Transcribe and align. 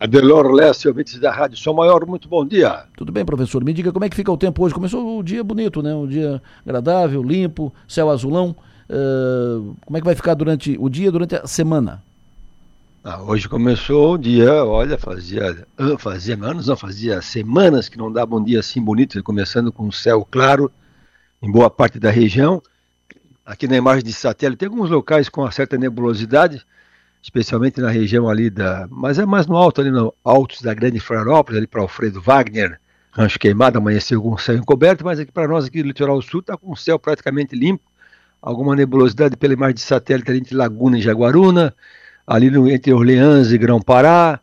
Adelor 0.00 0.52
Leste, 0.52 0.86
ouvintes 0.86 1.18
da 1.18 1.32
Rádio 1.32 1.56
Som 1.56 1.74
Maior, 1.74 2.06
muito 2.06 2.28
bom 2.28 2.46
dia. 2.46 2.84
Tudo 2.96 3.10
bem, 3.10 3.24
professor? 3.24 3.64
Me 3.64 3.72
diga 3.72 3.90
como 3.90 4.04
é 4.04 4.08
que 4.08 4.14
fica 4.14 4.30
o 4.30 4.36
tempo 4.36 4.64
hoje. 4.64 4.72
Começou 4.72 5.18
o 5.18 5.22
dia 5.24 5.42
bonito, 5.42 5.82
né? 5.82 5.92
Um 5.92 6.06
dia 6.06 6.40
agradável, 6.64 7.20
limpo, 7.20 7.74
céu 7.88 8.08
azulão. 8.08 8.54
Uh, 8.88 9.74
como 9.84 9.96
é 9.96 10.00
que 10.00 10.06
vai 10.06 10.14
ficar 10.14 10.34
durante 10.34 10.76
o 10.78 10.88
dia, 10.88 11.10
durante 11.10 11.34
a 11.34 11.48
semana? 11.48 12.00
Ah, 13.02 13.20
hoje 13.22 13.48
começou 13.48 14.14
o 14.14 14.18
dia, 14.18 14.64
olha, 14.64 14.96
fazia, 14.98 15.66
fazia 15.98 16.36
anos, 16.40 16.68
não, 16.68 16.76
fazia 16.76 17.20
semanas 17.20 17.88
que 17.88 17.98
não 17.98 18.12
dava 18.12 18.36
um 18.36 18.44
dia 18.44 18.60
assim 18.60 18.80
bonito, 18.80 19.20
começando 19.22 19.72
com 19.72 19.88
o 19.88 19.92
céu 19.92 20.26
claro 20.30 20.70
em 21.42 21.50
boa 21.50 21.70
parte 21.70 21.98
da 21.98 22.10
região. 22.10 22.62
Aqui 23.44 23.66
na 23.66 23.76
imagem 23.76 24.04
de 24.04 24.12
satélite 24.12 24.58
tem 24.58 24.68
alguns 24.68 24.90
locais 24.90 25.28
com 25.28 25.40
uma 25.40 25.50
certa 25.50 25.76
nebulosidade, 25.76 26.64
especialmente 27.28 27.78
na 27.80 27.90
região 27.90 28.28
ali 28.28 28.48
da. 28.48 28.88
Mas 28.90 29.18
é 29.18 29.26
mais 29.26 29.46
no 29.46 29.56
alto, 29.56 29.80
ali 29.80 29.90
no 29.90 30.14
altos 30.24 30.62
da 30.62 30.72
Grande 30.72 30.98
Florianópolis, 30.98 31.58
ali 31.58 31.66
para 31.66 31.82
Alfredo 31.82 32.20
Wagner, 32.22 32.80
Rancho 33.12 33.38
Queimado, 33.38 33.76
amanheceu 33.76 34.20
com 34.22 34.32
o 34.32 34.38
céu 34.38 34.56
encoberto, 34.56 35.04
mas 35.04 35.18
aqui 35.20 35.30
para 35.30 35.46
nós, 35.46 35.66
aqui 35.66 35.82
do 35.82 35.88
litoral 35.88 36.20
sul, 36.22 36.40
está 36.40 36.56
com 36.56 36.72
o 36.72 36.76
céu 36.76 36.98
praticamente 36.98 37.54
limpo. 37.54 37.84
Alguma 38.40 38.74
nebulosidade 38.74 39.36
pela 39.36 39.52
imagem 39.52 39.74
de 39.74 39.80
satélite 39.82 40.30
ali 40.30 40.40
entre 40.40 40.54
Laguna 40.54 40.98
e 40.98 41.02
Jaguaruna, 41.02 41.74
ali 42.26 42.50
no, 42.50 42.68
entre 42.68 42.92
Orleans 42.92 43.52
e 43.52 43.58
Grão-Pará, 43.58 44.40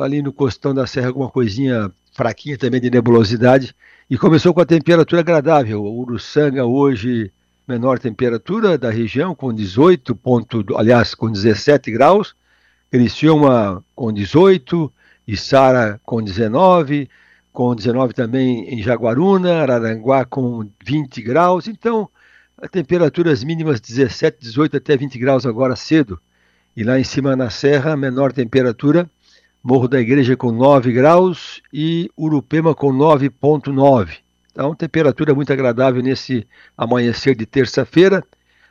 ali 0.00 0.20
no 0.20 0.32
costão 0.32 0.74
da 0.74 0.86
serra, 0.86 1.06
alguma 1.06 1.30
coisinha 1.30 1.90
fraquinha 2.12 2.58
também 2.58 2.80
de 2.80 2.90
nebulosidade. 2.90 3.74
E 4.10 4.18
começou 4.18 4.52
com 4.52 4.60
a 4.60 4.66
temperatura 4.66 5.20
agradável. 5.20 5.82
Uruçanga 5.82 6.64
hoje 6.66 7.32
menor 7.68 7.98
temperatura 7.98 8.78
da 8.78 8.90
região, 8.90 9.34
com 9.34 9.52
18 9.52 10.14
ponto, 10.16 10.64
aliás, 10.76 11.14
com 11.14 11.30
17 11.30 11.90
graus, 11.90 12.34
Criciúma 12.90 13.84
com 13.94 14.10
18, 14.10 14.90
Içara 15.26 16.00
com 16.02 16.22
19, 16.22 17.08
com 17.52 17.74
19 17.74 18.14
também 18.14 18.66
em 18.72 18.82
Jaguaruna, 18.82 19.60
Araranguá 19.60 20.24
com 20.24 20.66
20 20.82 21.20
graus, 21.20 21.68
então 21.68 22.08
temperaturas 22.72 23.44
mínimas 23.44 23.80
17, 23.80 24.38
18 24.40 24.78
até 24.78 24.96
20 24.96 25.18
graus 25.18 25.44
agora 25.44 25.76
cedo. 25.76 26.18
E 26.74 26.82
lá 26.82 26.98
em 26.98 27.04
cima 27.04 27.36
na 27.36 27.50
serra, 27.50 27.96
menor 27.96 28.32
temperatura, 28.32 29.08
Morro 29.62 29.88
da 29.88 30.00
Igreja 30.00 30.36
com 30.36 30.50
9 30.50 30.92
graus. 30.92 31.60
E 31.72 32.10
Urupema 32.16 32.74
com 32.74 32.92
9.9. 32.92 34.27
Então, 34.58 34.74
temperatura 34.74 35.32
muito 35.36 35.52
agradável 35.52 36.02
nesse 36.02 36.44
amanhecer 36.76 37.36
de 37.36 37.46
terça-feira. 37.46 38.24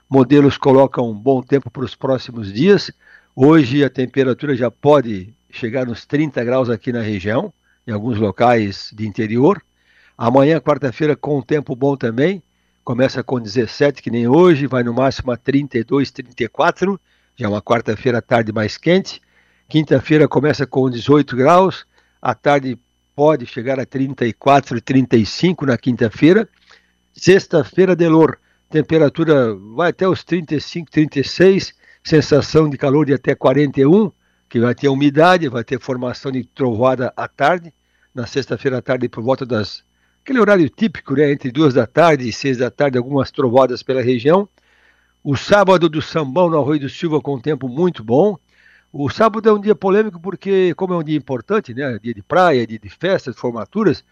Modelos 0.10 0.58
colocam 0.58 1.10
um 1.10 1.14
bom 1.14 1.42
tempo 1.42 1.72
para 1.72 1.86
os 1.86 1.96
próximos 1.96 2.52
dias. 2.52 2.92
Hoje 3.34 3.86
a 3.86 3.90
temperatura 3.90 4.54
já 4.54 4.70
pode 4.70 5.34
chegar 5.50 5.86
nos 5.86 6.06
30 6.06 6.44
graus 6.44 6.70
aqui 6.70 6.92
na 6.92 7.00
região, 7.00 7.54
em 7.88 7.94
alguns 7.94 8.18
locais 8.18 8.92
de 8.94 9.08
interior. 9.08 9.64
Amanhã, 10.18 10.60
quarta-feira, 10.60 11.16
com 11.16 11.38
um 11.38 11.42
tempo 11.42 11.74
bom 11.74 11.96
também. 11.96 12.44
Começa 12.84 13.24
com 13.24 13.40
17, 13.40 14.02
que 14.02 14.12
nem 14.12 14.28
hoje, 14.28 14.68
vai 14.68 14.84
no 14.84 14.94
máximo 14.94 15.32
a 15.32 15.38
32, 15.38 16.12
34. 16.12 17.00
Já 17.34 17.46
é 17.46 17.50
uma 17.50 17.62
quarta-feira, 17.62 18.22
tarde 18.22 18.52
mais 18.52 18.76
quente. 18.76 19.22
Quinta-feira 19.70 20.28
começa 20.28 20.68
com 20.68 20.90
18 20.90 21.34
graus. 21.34 21.88
À 22.22 22.36
tarde 22.36 22.78
pode 23.18 23.48
chegar 23.48 23.80
a 23.80 23.86
34, 23.86 24.80
35 24.80 25.66
na 25.66 25.76
quinta-feira. 25.76 26.48
Sexta-feira, 27.12 27.96
Delor, 27.96 28.38
temperatura 28.70 29.56
vai 29.56 29.90
até 29.90 30.08
os 30.08 30.24
35, 30.24 30.92
36, 30.92 31.74
sensação 32.04 32.70
de 32.70 32.78
calor 32.78 33.08
de 33.08 33.16
até 33.16 33.34
41, 33.34 34.12
que 34.48 34.60
vai 34.60 34.76
ter 34.76 34.88
umidade, 34.88 35.50
vai 35.50 35.64
ter 35.64 35.80
formação 35.82 36.32
de 36.32 36.44
trovoada 36.44 37.12
à 37.18 37.28
tarde. 37.28 37.74
Na 38.14 38.28
sexta-feira 38.28 38.78
à 38.78 38.82
tarde, 38.84 39.10
por 39.10 39.24
volta 39.24 39.48
das. 39.48 39.84
aquele 40.24 40.40
horário 40.40 40.70
típico, 40.70 41.16
né? 41.16 41.32
Entre 41.32 41.52
duas 41.52 41.74
da 41.74 41.88
tarde 41.88 42.30
e 42.30 42.32
seis 42.32 42.60
da 42.60 42.70
tarde, 42.70 43.00
algumas 43.00 43.32
trovoadas 43.32 43.82
pela 43.82 44.04
região. 44.04 44.48
O 45.24 45.36
sábado 45.36 45.90
do 45.90 46.04
Sambão 46.04 46.52
no 46.52 46.60
Arroio 46.60 46.82
do 46.82 46.90
Silva 46.90 47.20
com 47.20 47.40
tempo 47.40 47.68
muito 47.68 48.04
bom. 48.04 48.38
O 49.00 49.12
sábado 49.12 49.48
é 49.48 49.54
um 49.54 49.62
dia 49.62 49.76
polêmico 49.76 50.20
porque, 50.20 50.74
como 50.74 50.92
é 50.92 50.98
um 50.98 51.04
dia 51.04 51.16
importante, 51.16 51.72
né, 51.72 52.00
dia 52.02 52.16
de 52.16 52.24
praia, 52.24 52.66
dia 52.66 52.80
de 52.80 52.90
festas, 52.90 53.38
formaturas, 53.38 54.04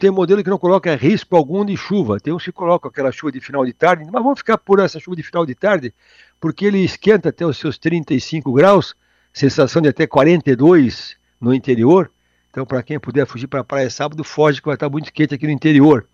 tem 0.00 0.10
modelo 0.10 0.42
que 0.42 0.48
não 0.48 0.56
coloca 0.56 0.96
risco 0.96 1.36
algum 1.36 1.62
de 1.62 1.76
chuva. 1.76 2.18
Tem 2.18 2.32
uns 2.32 2.42
que 2.42 2.50
colocam 2.50 2.88
aquela 2.88 3.12
chuva 3.12 3.30
de 3.30 3.38
final 3.38 3.66
de 3.66 3.74
tarde, 3.74 4.06
mas 4.10 4.22
vamos 4.22 4.38
ficar 4.38 4.56
por 4.56 4.80
essa 4.80 4.98
chuva 4.98 5.14
de 5.14 5.22
final 5.22 5.44
de 5.44 5.54
tarde, 5.54 5.92
porque 6.40 6.64
ele 6.64 6.82
esquenta 6.82 7.28
até 7.28 7.44
os 7.44 7.58
seus 7.58 7.76
35 7.76 8.50
graus, 8.50 8.96
sensação 9.30 9.82
de 9.82 9.90
até 9.90 10.06
42 10.06 11.14
no 11.38 11.52
interior. 11.52 12.10
Então, 12.48 12.64
para 12.64 12.82
quem 12.82 12.98
puder 12.98 13.26
fugir 13.26 13.46
para 13.46 13.60
a 13.60 13.64
praia 13.64 13.90
sábado, 13.90 14.24
foge 14.24 14.62
que 14.62 14.68
vai 14.68 14.76
estar 14.76 14.88
muito 14.88 15.12
quente 15.12 15.34
aqui 15.34 15.44
no 15.44 15.52
interior. 15.52 16.06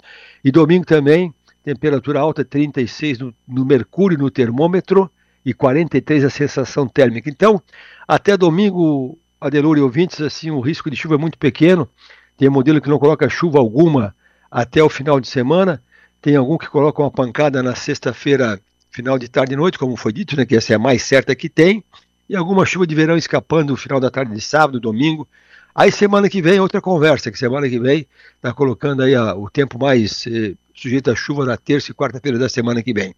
E 0.44 0.50
domingo 0.50 0.84
também, 0.84 1.32
temperatura 1.62 2.18
alta, 2.18 2.44
36 2.44 3.20
no, 3.20 3.32
no 3.46 3.64
mercúrio 3.64 4.18
no 4.18 4.32
termômetro 4.32 5.08
e 5.44 5.52
43 5.52 6.24
a 6.24 6.30
sensação 6.30 6.88
térmica. 6.88 7.28
Então, 7.28 7.60
até 8.08 8.36
domingo, 8.36 9.18
Adelor 9.40 9.76
e 9.76 9.80
ouvintes, 9.80 10.20
assim, 10.20 10.50
o 10.50 10.60
risco 10.60 10.90
de 10.90 10.96
chuva 10.96 11.16
é 11.16 11.18
muito 11.18 11.38
pequeno. 11.38 11.88
Tem 12.36 12.48
modelo 12.48 12.80
que 12.80 12.88
não 12.88 12.98
coloca 12.98 13.28
chuva 13.28 13.58
alguma 13.58 14.14
até 14.50 14.82
o 14.82 14.88
final 14.88 15.20
de 15.20 15.28
semana. 15.28 15.82
Tem 16.20 16.36
algum 16.36 16.56
que 16.56 16.68
coloca 16.68 17.02
uma 17.02 17.10
pancada 17.10 17.62
na 17.62 17.74
sexta-feira, 17.74 18.58
final 18.90 19.18
de 19.18 19.28
tarde 19.28 19.52
e 19.52 19.56
noite, 19.56 19.78
como 19.78 19.96
foi 19.96 20.12
dito, 20.12 20.36
né, 20.36 20.46
que 20.46 20.56
essa 20.56 20.72
é 20.72 20.76
a 20.76 20.78
mais 20.78 21.02
certa 21.02 21.34
que 21.34 21.48
tem. 21.48 21.84
E 22.28 22.34
alguma 22.34 22.64
chuva 22.64 22.86
de 22.86 22.94
verão 22.94 23.16
escapando 23.16 23.70
no 23.70 23.76
final 23.76 24.00
da 24.00 24.10
tarde 24.10 24.32
de 24.32 24.40
sábado, 24.40 24.80
domingo. 24.80 25.28
Aí 25.74 25.92
semana 25.92 26.28
que 26.30 26.40
vem 26.40 26.60
outra 26.60 26.80
conversa, 26.80 27.30
que 27.30 27.38
semana 27.38 27.68
que 27.68 27.78
vem 27.78 28.06
está 28.36 28.52
colocando 28.52 29.02
aí 29.02 29.14
a, 29.14 29.34
o 29.34 29.50
tempo 29.50 29.78
mais 29.78 30.24
eh, 30.26 30.54
sujeito 30.72 31.10
a 31.10 31.16
chuva 31.16 31.44
na 31.44 31.56
terça 31.56 31.90
e 31.90 31.94
quarta-feira 31.94 32.38
da 32.38 32.48
semana 32.48 32.82
que 32.82 32.94
vem. 32.94 33.14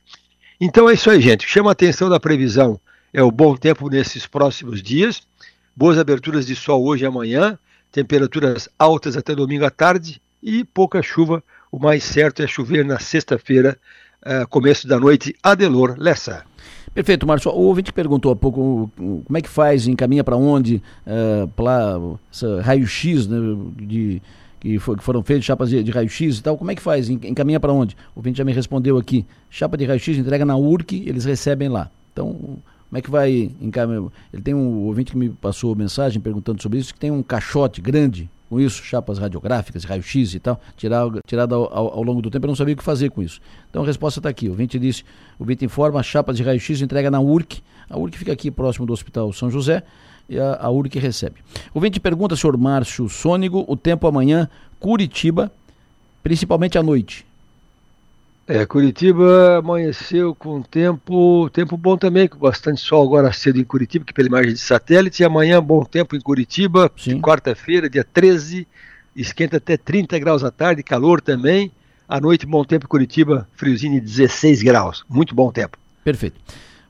Então 0.60 0.88
é 0.88 0.94
isso 0.94 1.10
aí, 1.10 1.20
gente. 1.20 1.46
Chama 1.46 1.70
a 1.70 1.72
atenção 1.72 2.08
da 2.08 2.18
previsão. 2.18 2.80
É 3.12 3.22
o 3.22 3.30
bom 3.30 3.56
tempo 3.56 3.88
nesses 3.90 4.26
próximos 4.26 4.82
dias. 4.82 5.22
Boas 5.74 5.98
aberturas 5.98 6.46
de 6.46 6.56
sol 6.56 6.84
hoje 6.84 7.04
e 7.04 7.06
amanhã. 7.06 7.58
Temperaturas 7.92 8.68
altas 8.78 9.16
até 9.16 9.34
domingo 9.34 9.64
à 9.64 9.70
tarde 9.70 10.20
e 10.42 10.64
pouca 10.64 11.02
chuva. 11.02 11.42
O 11.70 11.78
mais 11.78 12.04
certo 12.04 12.42
é 12.42 12.46
chover 12.46 12.84
na 12.84 12.98
sexta-feira, 12.98 13.78
uh, 14.22 14.46
começo 14.48 14.88
da 14.88 14.98
noite. 14.98 15.34
Adelor 15.42 15.94
Lessa. 15.98 16.44
Perfeito, 16.94 17.26
Márcio. 17.26 17.50
O 17.50 17.64
ouvinte 17.64 17.92
perguntou 17.92 18.32
há 18.32 18.36
pouco 18.36 18.90
como 18.96 19.36
é 19.36 19.42
que 19.42 19.48
faz, 19.50 19.86
encaminha 19.86 20.24
para 20.24 20.36
onde, 20.36 20.76
uh, 20.76 20.82
eh, 21.44 21.48
para 21.54 21.98
raio-x 22.62 23.26
né, 23.26 23.36
de 23.76 24.22
que, 24.66 24.78
for, 24.80 24.98
que 24.98 25.04
foram 25.04 25.22
feitos, 25.22 25.44
chapas 25.44 25.70
de, 25.70 25.82
de 25.82 25.90
raio-x 25.92 26.38
e 26.38 26.42
tal, 26.42 26.58
como 26.58 26.70
é 26.70 26.74
que 26.74 26.82
faz? 26.82 27.08
Encaminha 27.08 27.60
para 27.60 27.72
onde? 27.72 27.94
O 28.14 28.18
ouvinte 28.18 28.38
já 28.38 28.44
me 28.44 28.52
respondeu 28.52 28.98
aqui. 28.98 29.24
Chapa 29.48 29.76
de 29.76 29.84
raio-x 29.84 30.18
entrega 30.18 30.44
na 30.44 30.56
URC, 30.56 31.04
eles 31.06 31.24
recebem 31.24 31.68
lá. 31.68 31.88
Então, 32.12 32.32
como 32.32 32.98
é 32.98 33.00
que 33.00 33.10
vai 33.10 33.52
encaminhar? 33.60 34.04
Ele 34.32 34.42
tem 34.42 34.54
um 34.54 34.84
ouvinte 34.86 35.12
que 35.12 35.16
me 35.18 35.30
passou 35.30 35.74
mensagem 35.76 36.20
perguntando 36.20 36.60
sobre 36.60 36.78
isso, 36.78 36.92
que 36.92 36.98
tem 36.98 37.12
um 37.12 37.22
caixote 37.22 37.80
grande 37.80 38.28
com 38.48 38.60
isso, 38.60 38.82
chapas 38.82 39.18
radiográficas, 39.18 39.84
raio-x 39.84 40.34
e 40.34 40.40
tal, 40.40 40.60
tirado, 40.76 41.20
tirado 41.26 41.54
ao, 41.54 41.62
ao, 41.72 41.94
ao, 41.94 42.02
longo 42.02 42.22
do 42.22 42.30
tempo, 42.30 42.46
eu 42.46 42.48
não 42.48 42.54
sabia 42.56 42.74
o 42.74 42.76
que 42.76 42.82
fazer 42.82 43.10
com 43.10 43.22
isso. 43.22 43.40
Então 43.70 43.82
a 43.82 43.86
resposta 43.86 44.20
está 44.20 44.28
aqui. 44.28 44.46
O 44.46 44.52
ouvinte 44.52 44.78
disse, 44.78 45.02
o 45.38 45.42
ouvinte 45.42 45.64
informa, 45.64 46.02
chapas 46.02 46.36
de 46.36 46.42
raio-x 46.42 46.80
entrega 46.80 47.10
na 47.10 47.20
URC. 47.20 47.60
A 47.88 47.98
URC 47.98 48.16
fica 48.16 48.32
aqui 48.32 48.50
próximo 48.50 48.86
do 48.86 48.92
Hospital 48.92 49.32
São 49.32 49.50
José 49.50 49.82
a, 50.30 50.66
a 50.66 50.70
URC 50.70 50.98
recebe. 50.98 51.36
O 51.72 51.80
vinte 51.80 52.00
pergunta, 52.00 52.36
senhor 52.36 52.56
Márcio 52.56 53.08
Sônigo, 53.08 53.64
o 53.68 53.76
tempo 53.76 54.06
amanhã, 54.06 54.48
Curitiba, 54.80 55.52
principalmente 56.22 56.76
à 56.76 56.82
noite. 56.82 57.26
É, 58.48 58.64
Curitiba 58.64 59.58
amanheceu 59.58 60.32
com 60.32 60.62
tempo, 60.62 61.50
tempo 61.52 61.76
bom 61.76 61.96
também, 61.96 62.28
com 62.28 62.38
bastante 62.38 62.80
sol 62.80 63.04
agora 63.04 63.32
cedo 63.32 63.58
em 63.58 63.64
Curitiba, 63.64 64.04
que 64.04 64.12
pela 64.12 64.28
imagem 64.28 64.52
de 64.52 64.60
satélite, 64.60 65.22
e 65.22 65.26
amanhã 65.26 65.60
bom 65.60 65.84
tempo 65.84 66.14
em 66.14 66.20
Curitiba, 66.20 66.88
quarta-feira, 67.20 67.90
dia 67.90 68.04
13, 68.04 68.66
esquenta 69.16 69.56
até 69.56 69.76
30 69.76 70.16
graus 70.20 70.44
à 70.44 70.50
tarde, 70.52 70.84
calor 70.84 71.20
também, 71.20 71.72
à 72.08 72.20
noite 72.20 72.46
bom 72.46 72.64
tempo 72.64 72.86
em 72.86 72.88
Curitiba, 72.88 73.48
friozinho 73.52 74.00
de 74.00 74.06
16 74.06 74.62
graus, 74.62 75.04
muito 75.08 75.34
bom 75.34 75.50
tempo. 75.50 75.76
Perfeito. 76.04 76.40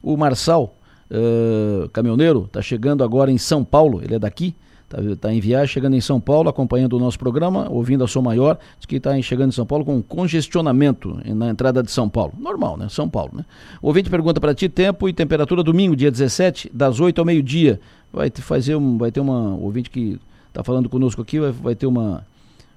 O 0.03 0.15
Marçal 0.15 0.76
uh, 1.11 1.89
caminhoneiro, 1.91 2.45
está 2.47 2.63
chegando 2.63 3.03
agora 3.05 3.31
em 3.31 3.39
São 3.39 3.65
Paulo, 3.65 4.01
ele 4.03 4.15
é 4.15 4.19
daqui, 4.19 4.55
está 4.85 4.99
tá 5.21 5.35
em 5.35 5.41
viagem, 5.41 5.67
chegando 5.67 5.95
em 5.95 6.01
São 6.01 6.21
Paulo, 6.21 6.49
acompanhando 6.49 6.95
o 6.95 6.99
nosso 6.99 7.19
programa, 7.19 7.69
ouvindo 7.71 8.05
a 8.05 8.09
Som 8.09 8.23
Maior, 8.23 8.59
diz 8.79 8.87
que 8.87 8.97
está 8.97 9.21
chegando 9.21 9.49
em 9.49 9.53
São 9.53 9.67
Paulo 9.67 9.85
com 9.85 10.01
congestionamento 10.03 11.21
na 11.25 11.51
entrada 11.51 11.83
de 11.83 11.91
São 11.91 12.09
Paulo. 12.09 12.33
Normal, 12.39 12.77
né? 12.77 12.89
São 12.89 13.09
Paulo, 13.09 13.33
né? 13.35 13.45
O 13.83 13.89
ouvinte 13.89 14.09
pergunta 14.09 14.41
para 14.41 14.55
ti, 14.55 14.69
tempo 14.69 15.09
e 15.09 15.13
temperatura 15.13 15.63
domingo, 15.63 15.97
dia 15.97 16.11
17, 16.11 16.71
das 16.73 17.01
8 17.01 17.19
ao 17.19 17.25
meio-dia. 17.25 17.81
Vai 18.13 18.31
ter, 18.31 18.43
fazer 18.43 18.77
um, 18.77 18.97
vai 18.97 19.11
ter 19.11 19.21
uma, 19.21 19.55
o 19.55 19.65
ouvinte 19.65 19.91
que 19.91 20.19
está 20.49 20.63
falando 20.63 20.89
conosco 20.89 21.21
aqui, 21.21 21.41
vai, 21.41 21.51
vai 21.51 21.75
ter 21.75 21.87
uma, 21.87 22.25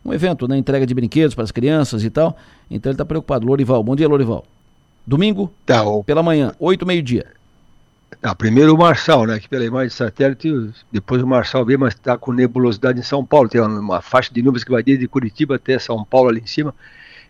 um 0.03 0.11
evento, 0.11 0.47
né? 0.47 0.57
Entrega 0.57 0.85
de 0.85 0.93
brinquedos 0.93 1.35
para 1.35 1.43
as 1.43 1.51
crianças 1.51 2.03
e 2.03 2.09
tal. 2.09 2.35
Então 2.69 2.89
ele 2.89 2.95
está 2.95 3.05
preocupado. 3.05 3.45
Lorival, 3.45 3.83
bom 3.83 3.95
dia, 3.95 4.07
Lorival. 4.07 4.43
Domingo, 5.05 5.51
tá, 5.65 5.83
pela 6.05 6.21
manhã, 6.21 6.53
8 6.59 6.85
meio-dia. 6.85 7.38
Ah, 8.21 8.35
primeiro 8.35 8.73
o 8.73 8.77
Marçal, 8.77 9.25
né? 9.25 9.39
Que 9.39 9.47
pela 9.47 9.63
imagem 9.63 9.87
de 9.87 9.93
satélite, 9.93 10.71
depois 10.91 11.21
o 11.21 11.27
Marçal 11.27 11.63
vem, 11.65 11.77
mas 11.77 11.93
está 11.93 12.17
com 12.17 12.33
nebulosidade 12.33 12.99
em 12.99 13.03
São 13.03 13.23
Paulo. 13.23 13.47
Tem 13.47 13.61
uma, 13.61 14.01
faixa 14.01 14.33
de 14.33 14.41
nuvens 14.41 14.63
que 14.63 14.71
vai 14.71 14.83
desde 14.83 15.07
Curitiba 15.07 15.55
até 15.55 15.79
São 15.79 16.03
Paulo 16.03 16.29
ali 16.29 16.41
em 16.41 16.47
cima. 16.47 16.73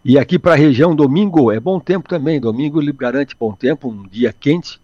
E 0.04 0.18
aqui 0.18 0.40
para 0.40 0.54
a 0.54 0.56
região, 0.56 0.96
domingo 0.96 1.52
é 1.52 1.60
bom 1.60 1.80
tempo 1.80 2.10
também. 2.10 2.40
Domingo 2.40 2.82
ele 2.82 2.92
garante 2.92 3.36
bom 3.38 3.54
tempo, 3.54 3.90
um 3.90 4.08
dia 4.08 4.34
quente. 4.34 4.80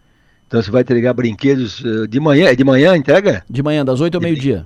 Então 0.48 0.62
você 0.62 0.70
vai 0.70 0.82
entregar 0.82 1.14
brinquedos 1.14 1.80
uh, 1.80 2.08
de 2.08 2.20
manhã. 2.20 2.50
É 2.50 2.56
de 2.56 2.64
manhã 2.64 2.92
a 2.92 2.98
entrega? 2.98 3.44
De 3.50 3.64
manhã, 3.64 3.84
das 3.84 4.00
8 4.00 4.16
ao 4.16 4.22
meio-dia. 4.22 4.66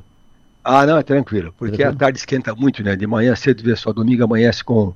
Ah, 0.63 0.85
não, 0.85 0.97
é 0.97 1.03
tranquilo. 1.03 1.53
Porque 1.57 1.77
tranquilo. 1.77 1.95
a 1.95 1.99
tarde 1.99 2.19
esquenta 2.19 2.53
muito, 2.53 2.83
né? 2.83 2.95
De 2.95 3.07
manhã 3.07 3.35
cedo, 3.35 3.63
vê 3.63 3.75
só, 3.75 3.93
domingo 3.93 4.23
amanhece 4.23 4.63
com 4.63 4.93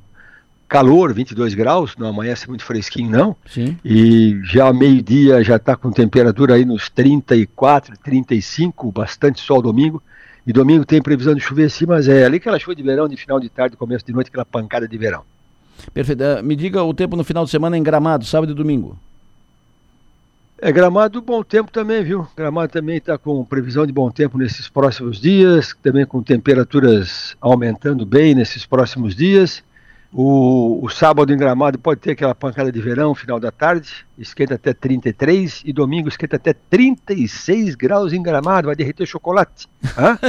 calor, 0.74 1.14
22 1.14 1.54
graus, 1.54 1.96
não 2.00 2.08
amanhece 2.08 2.50
muito 2.50 2.66
fresquinho 2.66 3.12
não. 3.12 3.36
Sim. 3.46 3.78
E 3.86 4.40
já 4.44 4.74
meio-dia 4.74 5.44
já 5.44 5.58
está 5.58 5.76
com 5.76 5.92
temperatura 5.92 6.56
aí 6.56 6.66
nos 6.66 6.90
34, 6.90 7.96
35, 8.04 8.92
bastante 8.92 9.40
sol 9.40 9.62
domingo. 9.62 10.02
E 10.48 10.52
domingo 10.52 10.84
tem 10.84 11.00
previsão 11.00 11.36
de 11.36 11.42
chover 11.42 11.70
sim, 11.70 11.86
mas 11.86 12.08
é 12.08 12.26
ali 12.26 12.38
aquela 12.38 12.58
chuva 12.58 12.76
de 12.76 12.82
verão, 12.82 13.08
de 13.08 13.16
final 13.16 13.40
de 13.40 13.50
tarde, 13.50 13.78
começo 13.78 14.04
de 14.04 14.12
noite, 14.12 14.30
aquela 14.30 14.44
pancada 14.44 14.88
de 14.88 14.98
verão. 14.98 15.22
Perfeito. 15.94 16.24
Uh, 16.24 16.44
me 16.44 16.56
diga 16.56 16.82
o 16.82 16.92
tempo 16.92 17.16
no 17.16 17.24
final 17.24 17.46
de 17.46 17.52
semana 17.52 17.78
em 17.78 17.84
Gramado, 17.84 18.26
sábado 18.26 18.52
e 18.52 18.56
domingo. 18.56 18.98
É, 20.58 20.72
Gramado, 20.72 21.22
bom 21.22 21.44
tempo 21.44 21.72
também, 21.72 22.04
viu? 22.04 22.28
Gramado 22.36 22.72
também 22.72 22.98
está 22.98 23.16
com 23.16 23.46
previsão 23.46 23.86
de 23.86 23.94
bom 23.94 24.10
tempo 24.10 24.40
nesses 24.40 24.68
próximos 24.68 25.22
dias, 25.22 25.76
também 25.84 26.04
com 26.04 26.24
temperaturas 26.24 27.38
aumentando 27.40 28.08
bem 28.08 28.34
nesses 28.34 28.66
próximos 28.66 29.16
dias. 29.16 29.64
O, 30.14 30.86
o, 30.86 30.90
sábado 30.90 31.34
em 31.34 31.38
Gramado 31.38 31.80
pode 31.80 32.00
ter 32.00 32.12
aquela 32.12 32.36
pancada 32.36 32.72
de 32.72 32.80
verão, 32.80 33.16
final 33.16 33.40
da 33.40 33.52
tarde, 33.52 34.06
esquenta 34.16 34.54
até 34.54 34.72
33 34.72 35.64
e 35.66 35.74
domingo 35.74 36.08
esquenta 36.08 36.36
até 36.36 36.54
36 36.54 37.74
graus 37.74 38.14
em 38.14 38.22
Gramado, 38.22 38.68
vai 38.68 38.76
derreter 38.76 39.08
chocolate. 39.08 39.68
Hã? 39.98 40.20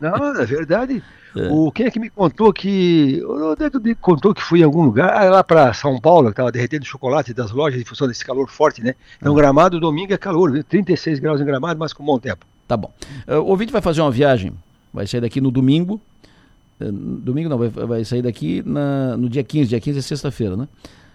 Não, 0.00 0.40
é 0.40 0.44
verdade. 0.44 1.00
É. 1.36 1.48
O, 1.48 1.70
quem 1.70 1.86
é 1.86 1.90
que 1.90 1.98
me 1.98 2.08
contou 2.08 2.52
que. 2.52 3.20
O 3.24 3.56
Dedo 3.56 3.80
me 3.80 3.94
contou 3.94 4.32
que 4.32 4.42
fui 4.42 4.60
em 4.60 4.64
algum 4.64 4.84
lugar, 4.84 5.10
ah, 5.10 5.30
lá 5.30 5.44
para 5.44 5.72
São 5.72 6.00
Paulo, 6.00 6.26
que 6.26 6.32
estava 6.32 6.50
derretendo 6.50 6.84
chocolate 6.84 7.34
das 7.34 7.50
lojas 7.50 7.80
em 7.80 7.84
função 7.84 8.06
desse 8.06 8.24
calor 8.24 8.48
forte, 8.48 8.82
né? 8.82 8.94
Então, 9.18 9.32
hum. 9.32 9.36
Gramado, 9.36 9.80
domingo 9.80 10.12
é 10.12 10.16
calor, 10.16 10.52
viu? 10.52 10.62
36 10.62 11.18
graus 11.18 11.40
em 11.40 11.44
Gramado, 11.44 11.78
mas 11.78 11.92
com 11.92 12.04
bom 12.04 12.18
tempo. 12.18 12.46
Tá 12.66 12.76
bom. 12.76 12.92
Uh, 13.28 13.34
o 13.34 13.46
ouvinte 13.46 13.72
vai 13.72 13.82
fazer 13.82 14.00
uma 14.00 14.10
viagem, 14.10 14.52
vai 14.92 15.06
sair 15.06 15.20
daqui 15.20 15.40
no 15.40 15.50
domingo, 15.50 16.00
eh, 16.24 16.33
domingo 16.78 17.48
não, 17.48 17.58
vai, 17.58 17.68
vai 17.68 18.04
sair 18.04 18.22
daqui 18.22 18.62
na, 18.64 19.16
no 19.16 19.28
dia 19.28 19.44
15, 19.44 19.68
dia 19.68 19.80
15 19.80 19.98
é 19.98 20.02
sexta-feira, 20.02 20.56
né? 20.56 20.68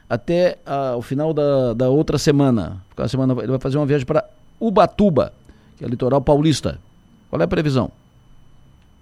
Até 0.10 0.58
a, 0.66 0.96
o 0.96 1.02
final 1.02 1.34
da, 1.34 1.74
da 1.74 1.90
outra 1.90 2.18
semana. 2.18 2.82
A 2.98 3.08
semana 3.08 3.34
ele 3.40 3.48
vai 3.48 3.60
fazer 3.60 3.78
uma 3.78 3.86
viagem 3.86 4.06
para 4.06 4.26
Ubatuba, 4.60 5.34
que 5.78 5.86
é 5.86 5.88
litoral 5.88 6.22
paulista. 6.22 6.80
Qual 7.30 7.42
é 7.42 7.46
a 7.46 7.48
previsão? 7.48 7.92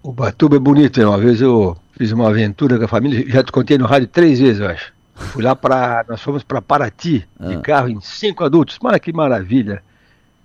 Ubatuba 0.03 0.57
é 0.57 0.59
bonito, 0.59 0.99
né? 0.99 1.05
Uma 1.05 1.17
vez 1.17 1.41
eu 1.41 1.77
fiz 1.93 2.11
uma 2.11 2.29
aventura 2.29 2.77
com 2.77 2.85
a 2.85 2.87
família, 2.87 3.27
já 3.29 3.43
te 3.43 3.51
contei 3.51 3.77
no 3.77 3.85
rádio 3.85 4.07
três 4.07 4.39
vezes, 4.39 4.59
eu 4.59 4.67
acho. 4.67 4.93
Fui 5.15 5.43
lá 5.43 5.55
para. 5.55 6.05
Nós 6.07 6.21
fomos 6.21 6.43
para 6.43 6.61
Paraty, 6.61 7.25
de 7.39 7.55
ah. 7.55 7.61
carro, 7.61 7.89
em 7.89 7.99
cinco 8.01 8.43
adultos. 8.43 8.77
Mas 8.81 8.99
que 8.99 9.11
maravilha! 9.11 9.81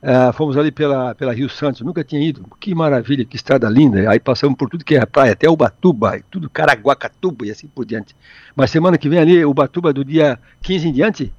Uh, 0.03 0.33
fomos 0.33 0.57
ali 0.57 0.73
pela, 0.73 1.15
pela 1.15 1.33
Rio 1.33 1.49
Santos, 1.49 1.81
nunca 1.83 2.03
tinha 2.03 2.21
ido. 2.21 2.45
Que 2.59 2.75
maravilha, 2.75 3.25
que 3.25 3.37
estrada 3.37 3.69
linda. 3.69 4.11
Aí 4.11 4.19
passamos 4.19 4.57
por 4.57 4.69
tudo 4.69 4.85
que 4.85 4.97
é 4.97 5.07
praia, 5.07 5.33
até 5.33 5.49
Ubatuba, 5.49 6.21
tudo 6.29 6.51
Caraguacatuba 6.51 7.47
e 7.47 7.53
assim 7.53 7.69
por 7.69 7.85
diante. 7.85 8.17
Mas 8.57 8.73
semana 8.73 8.99
que 8.99 9.09
vem 9.09 9.21
ali, 9.21 9.45
Ubatuba 9.45 9.93
do 9.93 10.05
dia 10.05 10.41
15 10.63 10.89
em 10.89 10.93
diante? 10.93 11.33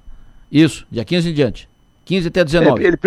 Isso, 0.49 0.87
dia 0.89 1.03
15 1.03 1.29
em 1.29 1.33
diante. 1.33 1.69
15 2.05 2.27
até 2.29 2.43
19. 2.45 2.81
É, 2.81 2.87
ele, 2.87 2.97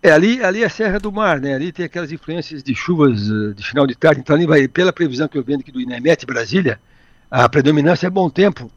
é 0.00 0.10
ali, 0.12 0.44
ali 0.44 0.62
é 0.62 0.66
a 0.66 0.70
Serra 0.70 1.00
do 1.00 1.10
Mar, 1.10 1.40
né? 1.40 1.54
Ali 1.56 1.72
tem 1.72 1.84
aquelas 1.84 2.12
influências 2.12 2.62
de 2.62 2.72
chuvas 2.72 3.28
uh, 3.28 3.52
de 3.54 3.66
final 3.66 3.84
de 3.84 3.96
tarde. 3.96 4.20
Então 4.20 4.36
ali 4.36 4.46
vai, 4.46 4.68
pela 4.68 4.92
previsão 4.92 5.26
que 5.26 5.36
eu 5.36 5.42
vendo 5.42 5.60
aqui 5.60 5.72
do 5.72 5.80
INEMET 5.80 6.24
Brasília, 6.24 6.78
a 7.28 7.48
predominância 7.48 8.06
é 8.06 8.10
bom 8.10 8.30
tempo. 8.30 8.70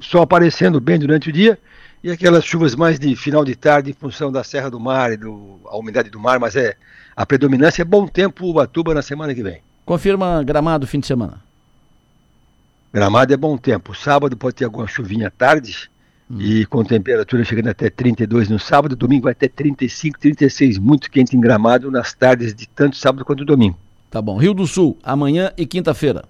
Sol 0.00 0.22
aparecendo 0.22 0.80
bem 0.80 0.98
durante 0.98 1.28
o 1.28 1.32
dia 1.32 1.58
e 2.02 2.10
aquelas 2.10 2.44
chuvas 2.44 2.74
mais 2.74 2.98
de 2.98 3.14
final 3.14 3.44
de 3.44 3.54
tarde 3.54 3.90
em 3.90 3.94
função 3.94 4.32
da 4.32 4.42
Serra 4.42 4.70
do 4.70 4.80
Mar 4.80 5.12
e 5.12 5.16
do, 5.16 5.60
a 5.66 5.76
umidade 5.76 6.10
do 6.10 6.18
mar, 6.18 6.40
mas 6.40 6.56
é 6.56 6.74
a 7.14 7.24
predominância 7.24 7.82
é 7.82 7.84
bom 7.84 8.06
tempo 8.06 8.46
Ubatuba 8.46 8.92
na 8.92 9.02
semana 9.02 9.34
que 9.34 9.42
vem. 9.42 9.60
Confirma 9.84 10.42
Gramado 10.42 10.86
fim 10.86 10.98
de 10.98 11.06
semana. 11.06 11.42
Gramado 12.92 13.32
é 13.32 13.36
bom 13.36 13.56
tempo. 13.56 13.94
Sábado 13.94 14.36
pode 14.36 14.56
ter 14.56 14.64
alguma 14.64 14.86
chuvinha 14.86 15.28
à 15.28 15.30
tarde 15.30 15.90
hum. 16.30 16.40
e 16.40 16.66
com 16.66 16.84
temperatura 16.84 17.44
chegando 17.44 17.68
até 17.68 17.88
32 17.88 18.48
no 18.48 18.58
sábado, 18.58 18.96
domingo 18.96 19.24
vai 19.24 19.32
até 19.32 19.48
35, 19.48 20.18
36, 20.18 20.78
muito 20.78 21.10
quente 21.10 21.36
em 21.36 21.40
Gramado 21.40 21.90
nas 21.90 22.12
tardes 22.12 22.54
de 22.54 22.66
tanto 22.68 22.96
sábado 22.96 23.24
quanto 23.24 23.44
domingo. 23.44 23.78
Tá 24.10 24.20
bom. 24.20 24.36
Rio 24.36 24.52
do 24.52 24.66
Sul, 24.66 24.98
amanhã 25.02 25.52
e 25.56 25.64
quinta-feira. 25.64 26.24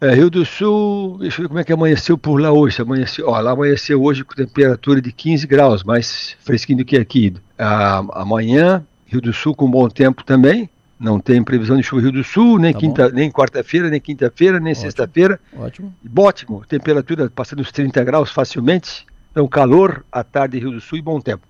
É, 0.00 0.14
Rio 0.14 0.30
do 0.30 0.46
Sul, 0.46 1.18
deixa 1.18 1.40
eu 1.40 1.42
ver 1.42 1.48
como 1.48 1.60
é 1.60 1.64
que 1.64 1.72
amanheceu 1.72 2.16
por 2.16 2.40
lá 2.40 2.50
hoje. 2.50 2.80
Amanheceu, 2.80 3.28
ó, 3.28 3.38
lá 3.38 3.50
amanheceu 3.50 4.02
hoje 4.02 4.24
com 4.24 4.34
temperatura 4.34 5.00
de 5.00 5.12
15 5.12 5.46
graus, 5.46 5.84
mais 5.84 6.36
fresquinho 6.40 6.78
do 6.78 6.84
que 6.86 6.96
aqui. 6.96 7.34
Ah, 7.58 8.02
amanhã, 8.14 8.82
Rio 9.06 9.20
do 9.20 9.30
Sul 9.30 9.54
com 9.54 9.70
bom 9.70 9.88
tempo 9.90 10.24
também. 10.24 10.70
Não 10.98 11.20
tem 11.20 11.42
previsão 11.42 11.76
de 11.76 11.82
chuva 11.82 12.00
Rio 12.00 12.12
do 12.12 12.24
Sul, 12.24 12.58
nem, 12.58 12.72
tá 12.72 12.78
quinta, 12.78 13.10
nem 13.10 13.30
quarta-feira, 13.30 13.90
nem 13.90 14.00
quinta-feira, 14.00 14.58
nem 14.58 14.74
sexta-feira. 14.74 15.38
Ótimo. 15.54 15.94
Ótimo. 16.16 16.64
Temperatura 16.66 17.28
passando 17.28 17.60
os 17.60 17.70
30 17.70 18.02
graus 18.02 18.30
facilmente. 18.30 19.06
Então, 19.30 19.46
calor 19.46 20.02
à 20.10 20.24
tarde 20.24 20.58
Rio 20.58 20.72
do 20.72 20.80
Sul 20.80 20.98
e 20.98 21.02
bom 21.02 21.20
tempo. 21.20 21.46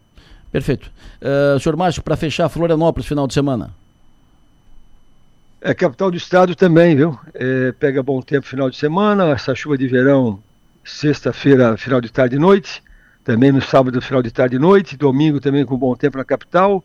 Perfeito. 0.51 0.91
Uh, 1.21 1.59
senhor 1.61 1.77
Márcio, 1.77 2.03
para 2.03 2.17
fechar 2.17 2.49
Florianópolis 2.49 3.07
final 3.07 3.29
de 3.29 3.35
semana. 3.35 3.71
É 5.61 5.75
capital 5.75 6.11
do 6.11 6.17
estado 6.17 6.55
também, 6.55 6.97
viu? 6.97 7.19
É, 7.43 7.73
pega 7.73 8.03
bom 8.03 8.21
tempo 8.21 8.47
final 8.47 8.69
de 8.69 8.77
semana, 8.77 9.31
essa 9.31 9.55
chuva 9.55 9.79
de 9.79 9.89
verão, 9.89 10.43
sexta-feira, 10.85 11.75
final 11.79 11.99
de 11.99 12.13
tarde 12.13 12.37
e 12.37 12.39
noite, 12.39 12.83
também 13.25 13.51
no 13.51 13.63
sábado, 13.63 13.99
final 14.03 14.23
de 14.23 14.31
tarde 14.31 14.57
e 14.57 14.59
noite, 14.59 14.95
domingo 14.95 15.41
também 15.41 15.65
com 15.65 15.75
bom 15.75 15.97
tempo 15.97 16.19
na 16.19 16.25
capital. 16.25 16.85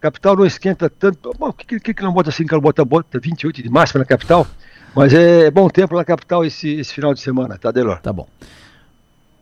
Capital 0.00 0.34
não 0.34 0.46
esquenta 0.46 0.88
tanto. 0.88 1.34
Bom, 1.38 1.52
que, 1.52 1.78
que, 1.78 1.92
que 1.92 2.02
não 2.02 2.10
bota 2.10 2.30
assim, 2.30 2.46
que 2.46 2.58
bota, 2.58 2.82
bota 2.86 3.20
28 3.20 3.62
de 3.62 3.68
máxima 3.68 3.98
na 3.98 4.06
capital, 4.06 4.46
mas 4.96 5.12
é 5.12 5.50
bom 5.50 5.68
tempo 5.68 5.94
na 5.94 6.06
capital 6.06 6.42
esse, 6.42 6.70
esse 6.70 6.94
final 6.94 7.12
de 7.12 7.20
semana, 7.20 7.58
tá, 7.58 7.70
Delor? 7.70 8.00
Tá 8.00 8.14
bom. 8.14 8.26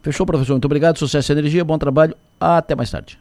Fechou, 0.02 0.26
professor. 0.26 0.54
Muito 0.54 0.64
obrigado, 0.64 0.98
sucesso 0.98 1.30
e 1.30 1.32
energia, 1.32 1.64
bom 1.64 1.78
trabalho. 1.78 2.16
Até 2.40 2.74
mais 2.74 2.90
tarde. 2.90 3.20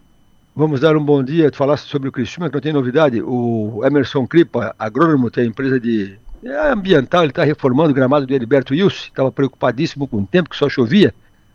Vamos 0.55 0.79
dar 0.79 0.97
um 0.97 1.03
bom 1.05 1.23
dia, 1.23 1.51
falar 1.53 1.77
sobre 1.77 2.09
o 2.09 2.11
Criciúma, 2.11 2.49
que 2.49 2.55
não 2.55 2.61
tem 2.61 2.73
novidade. 2.73 3.21
O 3.21 3.81
Emerson 3.85 4.25
Cripa, 4.25 4.73
agrônomo, 4.79 5.29
tem 5.29 5.45
empresa 5.45 5.79
de 5.79 6.17
é 6.43 6.71
ambiental, 6.71 7.23
ele 7.23 7.31
está 7.31 7.43
reformando 7.43 7.91
o 7.91 7.93
gramado 7.93 8.25
do 8.25 8.33
Heriberto 8.33 8.73
Wilson, 8.73 9.07
estava 9.07 9.31
preocupadíssimo 9.31 10.07
com 10.07 10.17
o 10.17 10.25
tempo 10.25 10.49
que 10.49 10.55
só 10.55 10.69
chovia. 10.69 11.13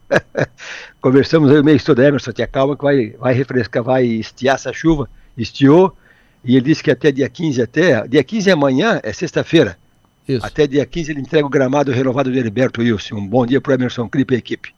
Conversamos 1.01 1.51
aí 1.51 1.59
o 1.59 1.65
mês 1.65 1.83
todo, 1.83 2.03
Emerson, 2.03 2.33
te 2.33 2.43
acalma 2.43 2.77
que 2.77 2.83
vai, 2.83 3.11
vai 3.19 3.35
refrescar, 3.35 3.83
vai 3.83 4.05
estiar 4.05 4.57
essa 4.57 4.73
chuva. 4.73 5.09
Estiou, 5.37 5.97
e 6.45 6.57
ele 6.57 6.67
disse 6.67 6.83
que 6.83 6.91
até 6.91 7.11
dia 7.11 7.29
15, 7.29 7.63
até, 7.63 8.07
dia 8.07 8.23
15 8.23 8.51
é 8.51 8.53
amanhã, 8.53 9.01
é 9.03 9.13
sexta-feira. 9.13 9.77
Até 10.43 10.67
dia 10.67 10.87
15 10.87 11.13
ele 11.13 11.21
entrega 11.21 11.47
o 11.47 11.51
gramado 11.51 11.93
renovado 11.93 12.31
do 12.31 12.39
Heriberto 12.39 12.81
Wilson. 12.81 13.17
Um 13.17 13.27
bom 13.27 13.45
dia 13.45 13.61
para 13.61 13.73
o 13.73 13.75
Emerson 13.75 14.09
Cripa 14.09 14.35
e 14.35 14.37
a 14.37 14.39
equipe. 14.39 14.75